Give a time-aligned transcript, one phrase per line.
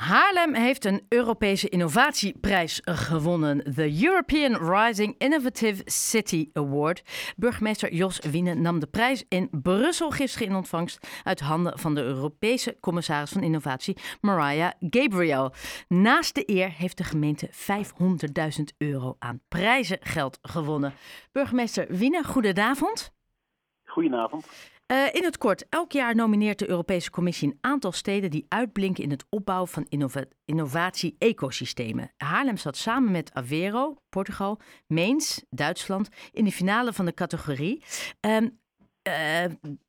[0.00, 3.74] Haarlem heeft een Europese innovatieprijs gewonnen.
[3.74, 7.02] De European Rising Innovative City Award.
[7.36, 12.02] Burgemeester Jos Wiene nam de prijs in Brussel gisteren in ontvangst uit handen van de
[12.02, 15.52] Europese commissaris van Innovatie, Mariah Gabriel.
[15.88, 20.94] Naast de eer heeft de gemeente 500.000 euro aan prijzengeld gewonnen.
[21.32, 23.12] Burgemeester Wiene, goedenavond.
[23.84, 24.46] Goedenavond.
[24.92, 29.04] Uh, in het kort, elk jaar nomineert de Europese Commissie een aantal steden die uitblinken
[29.04, 32.12] in het opbouwen van innova innovatie-ecosystemen.
[32.16, 37.84] Haarlem zat samen met Aveiro, Portugal, Meens, Duitsland in de finale van de categorie.
[38.20, 38.58] Um,
[39.08, 39.44] uh,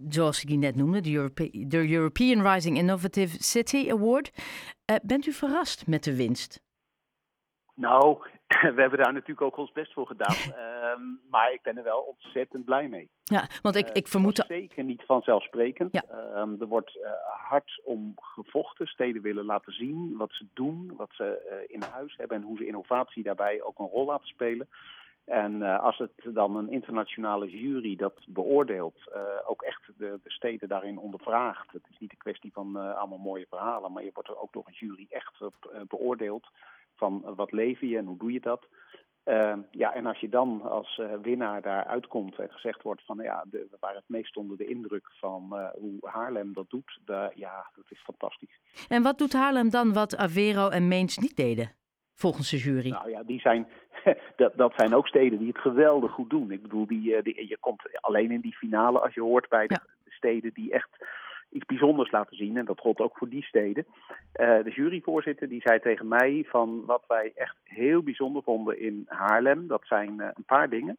[0.08, 4.32] zoals ik die net noemde, de, Europe de European Rising Innovative City Award.
[4.92, 6.62] Uh, bent u verrast met de winst?
[7.76, 8.18] Nou,
[8.76, 10.36] we hebben daar natuurlijk ook ons best voor gedaan.
[10.82, 13.10] Ehm, maar ik ben er wel ontzettend blij mee.
[13.24, 14.40] Ja, want ik, eh, ik vermoed...
[14.40, 15.94] Uh, zeker niet vanzelfsprekend.
[15.94, 16.04] Ja.
[16.10, 17.12] Ehm, er wordt uh,
[17.50, 18.88] hard om gevochten.
[18.88, 22.38] Steden willen laten zien wat ze doen, wat ze uh, in huis hebben...
[22.38, 24.70] en hoe ze innovatie daarbij ook een rol laten spelen.
[25.26, 29.12] En als het dan een internationale jury dat beoordeelt,
[29.46, 31.72] ook echt de, de, steden daarin ondervraagt.
[31.72, 34.64] Het is niet een kwestie van allemaal mooie verhalen, maar je wordt er ook door
[34.66, 36.48] een jury echt op beoordeeld
[37.02, 38.68] van wat lever je en hoe doe je dat.
[39.26, 43.18] Uh, ja, en als je dan als uh, winnaar daar uitkomt en gezegd wordt van
[43.18, 47.00] ja, de, we waren het meest onder de indruk van uh, hoe Haarlem dat doet,
[47.06, 48.60] de, ja, dat is fantastisch.
[48.90, 51.72] En wat doet Haarlem dan wat Avero en Meens niet deden,
[52.14, 52.90] volgens de jury?
[52.90, 53.68] Nou ja, die zijn,
[54.42, 56.52] dat, dat zijn ook steden die het geweldig goed doen.
[56.52, 59.74] Ik bedoel, die, die, je komt alleen in die finale als je hoort bij de,
[59.74, 59.94] ja.
[60.04, 60.90] de steden die echt
[61.52, 62.58] iets bijzonders laten zien.
[62.58, 63.86] En dat gold ook voor die steden.
[63.90, 69.06] Uh, de juryvoorzitter die zei tegen mij van wat wij echt heel bijzonder vonden in
[69.08, 69.68] Haarlem.
[69.68, 70.98] Dat zijn uh, een paar dingen.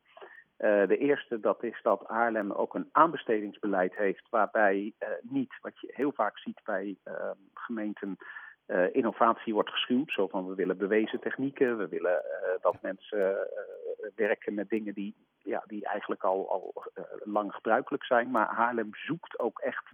[0.58, 5.90] Uh, de eerste dat is dat Haarlem ook een aanbestedingsbeleid heeft waarbij niet, wat je
[5.92, 6.96] heel vaak ziet bij
[7.54, 8.16] gemeenten,
[8.92, 10.12] innovatie wordt geschuwd.
[10.12, 12.22] Zo van we willen bewezen technieken, we willen
[12.60, 13.48] dat mensen
[14.14, 16.84] werken met dingen die, ja, die eigenlijk al, al
[17.24, 18.30] lang gebruikelijk zijn.
[18.30, 19.90] Maar Haarlem zoekt ook echt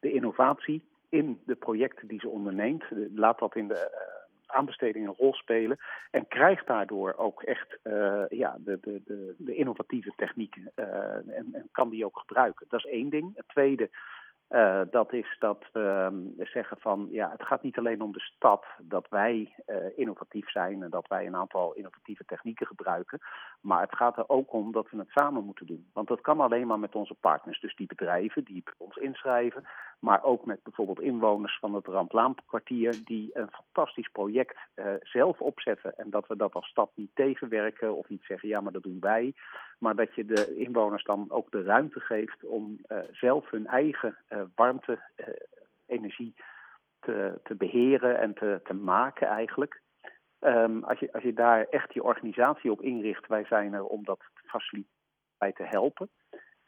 [0.00, 2.84] de innovatie in de projecten die ze onderneemt.
[3.14, 5.78] Laat dat in de uh, aanbesteding een rol spelen.
[6.10, 10.70] En krijgt daardoor ook echt uh, ja, de, de, de, de, innovatieve technieken.
[10.74, 12.66] En, en, kan die ook gebruiken.
[12.68, 13.36] Dat is één ding.
[13.36, 13.90] Het tweede
[14.50, 18.20] uh, dat is dat we uh, zeggen van ja, het gaat niet alleen om de
[18.20, 23.18] stad dat wij uh, innovatief zijn en dat wij een aantal innovatieve technieken gebruiken,
[23.60, 25.90] maar het gaat er ook om dat we het samen moeten doen.
[25.92, 29.64] Want dat kan alleen maar met onze partners, dus die bedrijven die bij ons inschrijven,
[29.98, 34.56] maar ook met bijvoorbeeld inwoners van het Ramplaankwartier die een fantastisch project
[35.02, 38.72] zelf opzetten en dat we dat als stad niet tegenwerken of niet zeggen ja, maar
[38.72, 39.34] dat doen wij,
[39.78, 42.80] maar dat je de inwoners dan ook de ruimte geeft om
[43.12, 44.16] zelf hun eigen
[44.54, 45.26] warmte, uh,
[45.86, 46.34] energie
[47.00, 49.80] te, te beheren en te, te maken eigenlijk.
[50.40, 54.04] Um, als, je, als je daar echt je organisatie op inricht, wij zijn er om
[54.04, 56.08] dat faciliteit te helpen.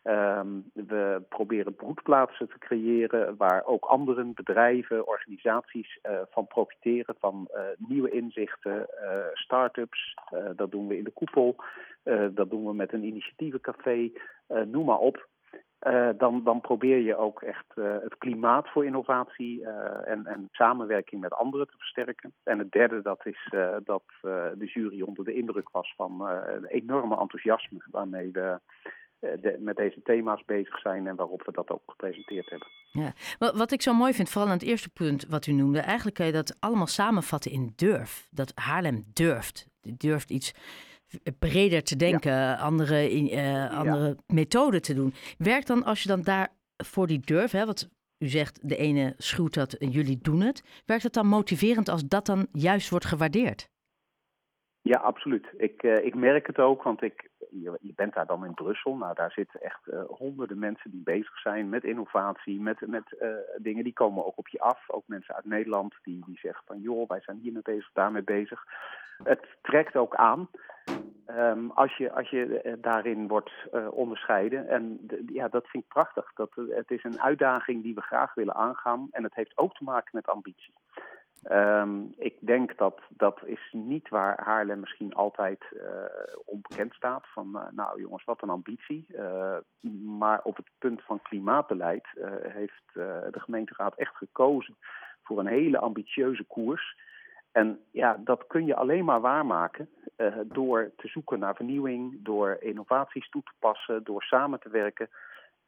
[0.03, 7.49] Um, we proberen broedplaatsen te creëren waar ook anderen, bedrijven, organisaties uh, van profiteren, van
[7.77, 10.15] nieuwe inzichten, uh, start-ups.
[10.57, 11.57] dat doen we in de koepel,
[12.31, 14.11] dat doen we met een initiatievencafé,
[14.47, 15.29] noem maar op.
[15.87, 19.69] Uh, dan, dan probeer je ook echt uh, het klimaat voor innovatie uh,
[20.09, 22.33] en, en samenwerking met anderen te versterken.
[22.43, 23.55] En het derde, dat is
[23.85, 28.61] dat de jury onder de indruk was van het enorme enthousiasme waarmee we
[29.19, 32.69] de, met deze thema's bezig zijn en waarop we dat ook gepresenteerd hebben.
[32.93, 33.13] Ja.
[33.39, 36.27] Wat ik zo mooi vind, vooral aan het eerste punt wat u noemde, eigenlijk kan
[36.27, 38.29] je dat allemaal samenvatten in durf.
[38.31, 39.69] Dat Haarlem durft.
[39.83, 40.55] Durft iets
[41.39, 42.55] breder te denken, ja.
[42.55, 44.35] andere, uh, andere ja.
[44.35, 45.13] methoden te doen.
[45.39, 47.89] Werkt dan als je dan daar voor die durf, hè, wat
[48.19, 50.83] u zegt, de ene schuwt dat en jullie doen het.
[50.87, 53.69] Werkt het dan motiverend als dat dan juist wordt gewaardeerd?
[54.83, 55.47] Ja, absoluut.
[55.57, 58.97] Ik, uh, ik merk het ook, want ik, je, je, bent daar dan in Brussel.
[58.97, 63.29] Nou, daar zitten echt uh, honderden mensen die bezig zijn met innovatie, met, met uh,
[63.57, 64.91] dingen die komen ook op je af.
[64.91, 68.65] Ook mensen uit Nederland die, die zeggen van joh, wij zijn hiermee bezig, daarmee bezig.
[69.23, 70.49] Het trekt ook aan.
[71.27, 73.51] Um, als je, als je daarin wordt
[73.91, 74.69] onderscheiden.
[74.69, 76.33] En ja, dat vind ik prachtig.
[76.35, 79.09] Dat, het is een uitdaging die we graag willen aangaan.
[79.11, 80.75] En het heeft ook te maken met ambitie.
[81.43, 85.83] Um, ik denk dat dat is niet waar Haarlem misschien altijd uh,
[86.45, 87.27] onbekend staat.
[87.27, 89.07] Van uh, nou jongens, wat een ambitie.
[89.09, 89.57] Uh,
[90.19, 92.07] maar op het punt van klimaatbeleid
[92.43, 92.83] heeft
[93.33, 94.77] de gemeenteraad echt gekozen
[95.23, 96.97] voor een hele ambitieuze koers.
[97.53, 99.89] En ja, dat kun je alleen maar waarmaken
[100.45, 105.09] door te zoeken naar vernieuwing, door innovaties toe te passen, door samen te werken.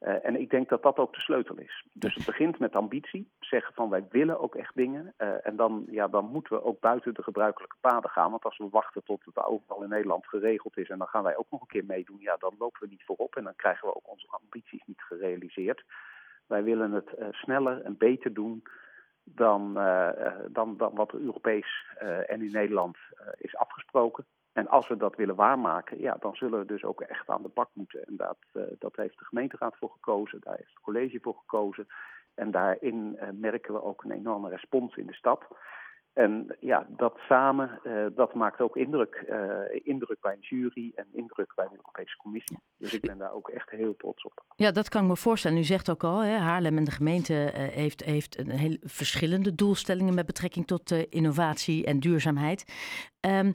[0.04, 1.84] Uh, en ik denk dat dat ook de sleutel is.
[1.92, 5.14] Dus het begint met ambitie, zeggen van wij willen ook echt dingen.
[5.18, 8.30] Uh, en dan, ja, dan moeten we ook buiten de gebruikelijke paden gaan.
[8.30, 11.36] Want als we wachten tot het overal in Nederland geregeld is en dan gaan wij
[11.36, 13.94] ook nog een keer meedoen, ja, dan lopen we niet voorop en dan krijgen we
[13.94, 15.84] ook onze ambities niet gerealiseerd.
[16.46, 18.62] Wij willen het uh, sneller en beter doen
[19.24, 19.74] dan,
[20.48, 21.86] dan, dan wat Europees
[22.26, 22.96] en in Nederland
[23.38, 24.26] is afgesproken.
[24.52, 27.50] En als we dat willen waarmaken, ja, dan zullen we dus ook echt aan de
[27.54, 28.04] bak moeten.
[28.04, 31.86] En dat, uh, dat heeft de gemeenteraad voor gekozen, daar heeft het college voor gekozen.
[32.34, 35.46] En daarin uh, merken we ook een enorme respons in de stad.
[36.12, 39.14] En ja, dat samen, uh, dat maakt ook indruk.
[39.82, 42.58] indruk bij een jury en indruk bij de Europese Commissie.
[42.78, 44.44] Dus ik ben daar ook echt heel trots op.
[44.56, 45.58] Ja, dat kan ik me voorstellen.
[45.58, 50.14] U zegt ook al, hè, Haarlem en de gemeente heeft, heeft een heel verschillende doelstellingen
[50.14, 52.64] met betrekking tot innovatie en duurzaamheid.
[53.20, 53.54] Um,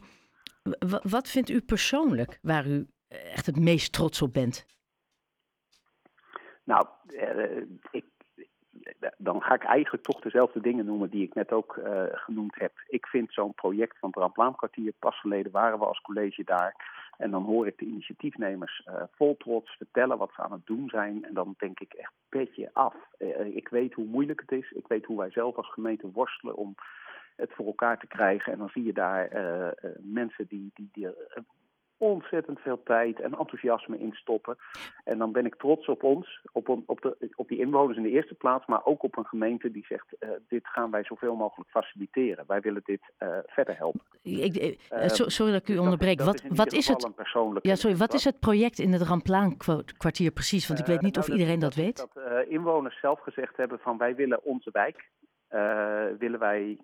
[1.03, 4.65] wat vindt u persoonlijk waar u echt het meest trots op bent?
[6.63, 7.61] Nou, eh,
[7.91, 8.05] ik,
[9.17, 11.79] dan ga ik eigenlijk toch dezelfde dingen noemen die ik net ook
[12.11, 12.71] genoemd heb.
[12.87, 16.95] Ik vind zo'n project van het Ramplaamkwartier, pas geleden waren we als college daar.
[17.17, 20.89] En dan hoor ik de initiatiefnemers uh, vol trots vertellen wat ze aan het doen
[20.89, 21.25] zijn.
[21.25, 22.95] En dan denk ik echt petje af.
[23.53, 24.71] Ik weet hoe moeilijk het is.
[24.71, 26.75] Ik weet hoe wij zelf als gemeente worstelen om
[27.37, 28.53] het voor elkaar te krijgen.
[28.53, 31.07] En dan zie je daar uh, uh, mensen die, die, die
[31.97, 34.57] ontzettend veel tijd en enthousiasme in stoppen.
[35.03, 38.09] En dan ben ik trots op ons, op, op, de, op die inwoners in de
[38.09, 41.69] eerste plaats, maar ook op een gemeente die zegt: uh, dit gaan wij zoveel mogelijk
[41.69, 42.43] faciliteren.
[42.47, 43.01] Wij willen dit
[43.45, 44.01] verder helpen.
[44.21, 44.77] Ik,
[45.09, 46.17] sorry dat ik u dus onderbreek.
[46.17, 47.09] Dat, wat, dat wat is het?
[47.61, 50.67] Ja, sorry, wat is het project in het Ramplaankwartier precies?
[50.67, 51.97] Want ik weet niet of nou, iedereen dat, weet.
[51.97, 55.09] Dat inwoners zelf gezegd hebben: van wij willen onze wijk.
[56.19, 56.77] willen wij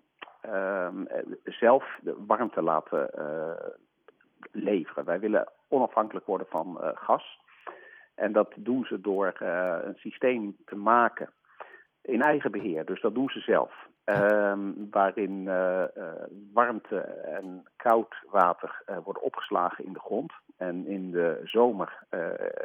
[1.44, 3.68] zelf de warmte laten uh,
[4.52, 5.04] leveren.
[5.04, 7.40] Wij willen onafhankelijk worden van uh, gas.
[8.14, 11.30] En dat doen ze door uh, een systeem te maken
[12.02, 12.84] in eigen beheer.
[12.84, 13.88] Dus dat doen ze zelf.
[14.04, 15.44] Um, waarin
[16.52, 20.32] warmte en koud water worden opgeslagen in de grond.
[20.56, 22.02] En in de zomer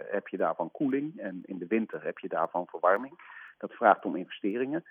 [0.09, 3.19] heb je daarvan koeling en in de winter heb je daarvan verwarming.
[3.57, 4.85] Dat vraagt om investeringen.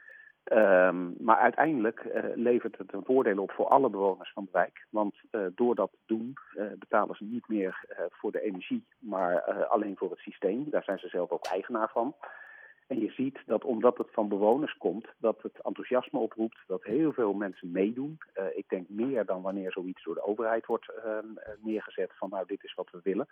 [0.53, 4.87] Um, maar uiteindelijk uh, levert het een voordeel op voor alle bewoners van de wijk.
[4.91, 9.43] Want uh, door dat te doen uh, betalen ze niet meer voor de energie, maar
[9.67, 10.71] alleen voor het systeem.
[10.71, 12.15] Daar zijn ze zelf ook eigenaar van.
[12.87, 17.12] En je ziet dat omdat het van bewoners komt, dat het enthousiasme oproept, dat heel
[17.12, 18.19] veel mensen meedoen.
[18.55, 21.27] ik denk meer dan wanneer zoiets door de overheid wordt ehm,
[21.61, 23.29] neergezet van nou dit is wat we willen.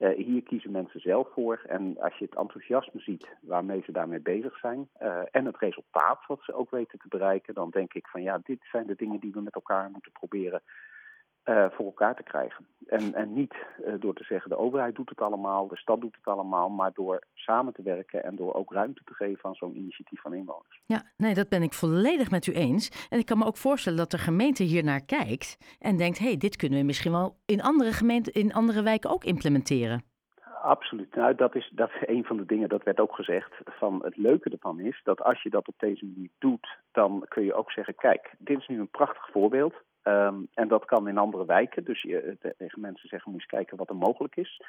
[0.00, 1.62] Uh, hier kiezen mensen zelf voor.
[1.66, 4.88] En als je het enthousiasme ziet waarmee ze daarmee bezig zijn.
[5.02, 7.54] Uh, en het resultaat wat ze ook weten te bereiken.
[7.54, 10.62] Dan denk ik van ja, dit zijn de dingen die we met elkaar moeten proberen
[11.44, 12.66] uh, voor elkaar te krijgen.
[12.86, 13.54] En, en niet
[13.98, 16.68] door te zeggen de overheid doet het allemaal, de stad doet het allemaal.
[16.68, 20.34] Maar door samen te werken en door ook ruimte te geven aan zo'n initiatief van
[20.34, 20.80] inwoners.
[20.86, 23.06] Ja, nee, dat ben ik volledig met u eens.
[23.08, 25.76] En ik kan me ook voorstellen dat de gemeente hier naar kijkt.
[25.78, 29.10] En denkt, hé, hey, dit kunnen we misschien wel in andere gemeenten, in andere wijken
[29.10, 30.02] ook implementeren.
[30.62, 31.14] Absoluut.
[31.14, 33.52] Nou, dat is, dat is een van de dingen, dat werd ook gezegd.
[33.64, 37.44] Van het leuke ervan is dat als je dat op deze manier doet, dan kun
[37.44, 39.74] je ook zeggen: kijk, dit is nu een prachtig voorbeeld.
[40.04, 41.84] Um, en dat kan in andere wijken.
[41.84, 44.62] Dus je, tegen mensen zeggen: moet eens kijken wat er mogelijk is.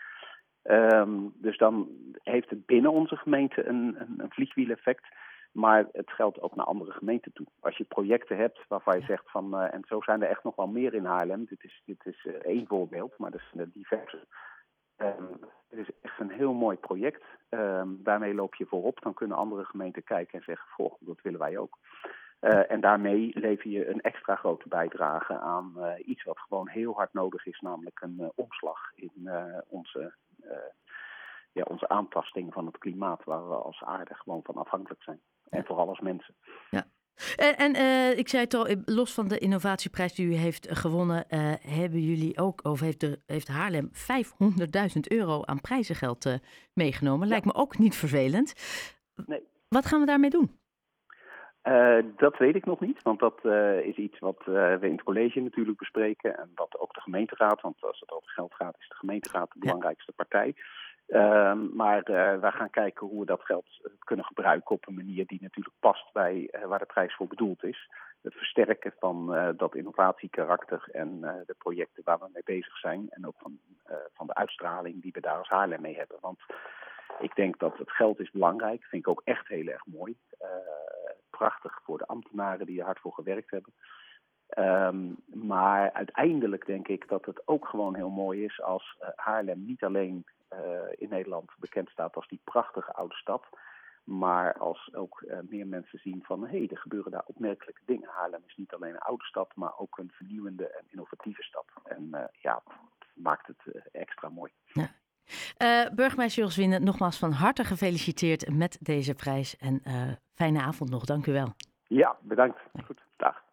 [0.63, 1.89] Um, dus dan
[2.23, 5.07] heeft het binnen onze gemeente een, een, een vliegwieleffect.
[5.51, 7.47] Maar het geldt ook naar andere gemeenten toe.
[7.59, 10.55] Als je projecten hebt waarvan je zegt van, uh, en zo zijn er echt nog
[10.55, 11.45] wel meer in Haarlem.
[11.45, 14.27] Dit is, dit is uh, één voorbeeld, maar er zijn diverse.
[14.97, 17.23] Um, het is echt een heel mooi project.
[17.49, 19.01] Um, daarmee loop je voorop.
[19.01, 21.77] Dan kunnen andere gemeenten kijken en zeggen: Goh, dat willen wij ook.
[22.41, 26.93] Uh, en daarmee lever je een extra grote bijdrage aan uh, iets wat gewoon heel
[26.93, 29.29] hard nodig is, namelijk een uh, omslag in
[29.67, 30.13] onze,
[31.51, 35.19] ja, onze aantasting van het klimaat, waar we als aarde gewoon van afhankelijk zijn.
[35.49, 36.35] En vooral als mensen.
[36.69, 36.85] Ja.
[37.35, 41.25] En, en uh, ik zei het al, los van de innovatieprijs die u heeft gewonnen,
[41.29, 46.33] uh, hebben jullie ook, of heeft, de, heeft Haarlem 500.000 euro aan prijzengeld uh,
[46.73, 47.27] meegenomen.
[47.27, 48.53] Lijkt me ook niet vervelend.
[49.25, 49.41] Nee.
[49.67, 50.59] Wat gaan we daarmee doen?
[52.17, 53.45] Dat weet ik nog niet, want dat
[53.83, 57.83] is iets wat we in het college natuurlijk bespreken en wat ook de gemeenteraad, want
[57.83, 60.23] als het over geld gaat, is de gemeenteraad de belangrijkste ja.
[60.25, 60.55] partij.
[61.07, 62.03] Uh, maar
[62.39, 63.65] wij gaan kijken hoe we dat geld
[63.99, 67.89] kunnen gebruiken op een manier die natuurlijk past bij waar de prijs voor bedoeld is.
[68.21, 73.09] Het versterken van dat innovatiekarakter en de projecten waar we mee bezig zijn.
[73.09, 73.59] En ook van,
[74.13, 76.17] van de uitstraling die we daar als Haarlem mee hebben.
[76.21, 76.39] Want
[77.19, 78.83] ik denk dat het geld is belangrijk.
[78.83, 80.17] Vind ik ook echt heel erg mooi.
[81.31, 83.73] Prachtig voor de ambtenaren die er hard voor gewerkt hebben.
[84.57, 89.83] Um, maar uiteindelijk denk ik dat het ook gewoon heel mooi is als Haarlem niet
[89.83, 90.25] alleen
[90.91, 93.45] in Nederland bekend staat als die prachtige oude stad.
[94.03, 98.09] Maar als ook meer mensen zien van hé, hey, er gebeuren daar opmerkelijke dingen.
[98.09, 101.65] Haarlem is niet alleen een oude stad, maar ook een vernieuwende en innovatieve stad.
[101.83, 102.63] En ja,
[103.13, 104.51] maakt het extra mooi.
[104.65, 104.89] Ja.
[105.57, 109.57] Uh, burgemeester Jos Winnen, nogmaals van harte gefeliciteerd met deze prijs.
[109.57, 111.05] En uh, fijne avond nog.
[111.05, 111.53] Dank u wel.
[111.87, 112.59] Ja, bedankt.
[112.85, 113.43] Goed, dag.